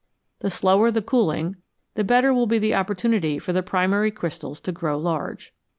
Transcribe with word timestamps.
The 0.39 0.49
slower 0.49 0.89
the 0.89 1.03
cool 1.03 1.29
ing, 1.29 1.57
the 1.93 2.03
better 2.03 2.33
will 2.33 2.47
be 2.47 2.57
the 2.57 2.73
opportunity 2.73 3.37
for 3.37 3.53
the 3.53 3.61
primary 3.61 4.09
crystals 4.09 4.59
to 4.61 4.71
grow 4.71 4.97
large. 4.97 5.53